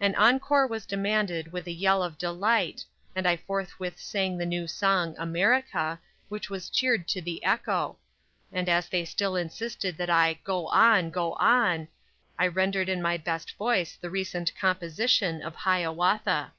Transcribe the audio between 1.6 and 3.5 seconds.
a yell of delight, and I